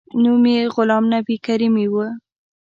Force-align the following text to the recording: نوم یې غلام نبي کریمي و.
نوم 0.23 0.43
یې 0.53 0.59
غلام 0.75 1.03
نبي 1.13 1.35
کریمي 1.45 1.85
و. 1.91 1.95